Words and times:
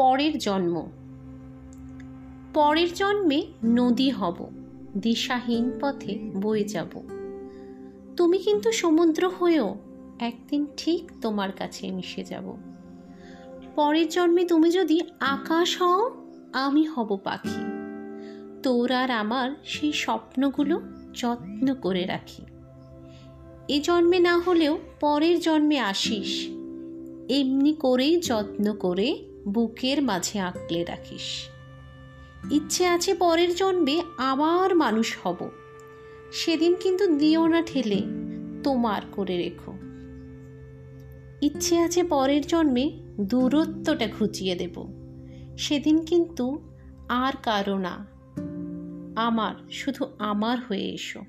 পরের 0.00 0.38
জন্ম। 0.38 0.86
পরের 2.54 2.94
জন্মে 2.94 3.46
নদী 3.64 4.10
হব, 4.10 4.50
দিশাহীন 4.96 5.70
পথে 5.80 6.18
বয়ে 6.34 6.64
যাব। 6.64 7.00
তুমি 8.16 8.38
কিন্তু 8.38 8.72
সমুদ্র 8.72 9.28
হয়েও 9.28 9.74
একদিন 10.20 10.66
ঠিক 10.76 11.10
তোমার 11.22 11.52
কাছে 11.52 11.90
মিশে 11.90 12.24
যাব। 12.24 12.56
পরের 13.76 14.08
জন্মে 14.08 14.44
তুমি 14.44 14.70
যদি 14.70 15.00
আকাশ 15.20 15.82
হও, 15.82 16.10
আমি 16.52 16.84
হব 16.84 17.18
পাখি। 17.24 17.62
তোর 18.62 18.92
আর 18.92 19.10
আমার 19.10 19.50
সেই 19.64 19.92
স্বপ্নগুলো 19.92 20.80
যত্ন 21.14 21.74
করে 21.74 22.04
রাখি। 22.04 22.42
এ 23.68 23.80
জন্মে 23.80 24.18
না 24.18 24.38
হলেও 24.38 24.78
পরের 25.00 25.40
জন্মে 25.40 25.78
আসিস। 25.78 26.46
এমনি 27.28 27.72
করেই 27.72 28.20
যত্ন 28.20 28.74
করে 28.74 29.29
বুকের 29.48 30.02
মাঝে 30.02 30.40
আঁকলে 30.40 30.84
রাখিস। 30.84 31.48
ইচ্ছে 32.52 32.86
আছে 32.86 33.14
পরের 33.14 33.54
জন্মে 33.54 34.02
আবার 34.18 34.76
মানুষ 34.76 35.16
হব। 35.22 35.50
সেদিন 36.32 36.74
কিন্তু 36.74 37.06
দিও 37.06 37.46
না 37.46 37.62
ঠেলে, 37.62 38.02
তোমার 38.64 39.02
করে 39.12 39.36
রেখো। 39.36 39.72
ইচ্ছে 41.42 41.78
আছে 41.78 42.02
পরের 42.02 42.46
জন্মে 42.46 42.90
দূরত্বটা 43.20 44.08
ঘুচিয়ে 44.18 44.54
দেব। 44.54 45.00
সেদিন 45.58 46.04
কিন্তু 46.04 46.62
আর 47.08 47.32
কারও 47.42 47.78
না। 47.78 48.06
আমার, 49.16 49.54
শুধু 49.70 50.06
আমার 50.18 50.58
হয়ে 50.68 50.88
এসো। 50.88 51.20